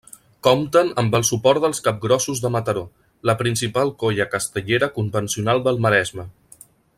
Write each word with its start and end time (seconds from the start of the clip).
Compten 0.45 0.87
amb 1.01 1.17
el 1.17 1.25
suport 1.27 1.61
dels 1.65 1.81
Capgrossos 1.87 2.41
de 2.45 2.51
Mataró, 2.57 2.83
la 3.31 3.37
principal 3.43 3.93
colla 4.05 4.27
castellera 4.33 4.91
convencional 4.97 5.63
del 5.69 5.81
Maresme. 5.89 6.27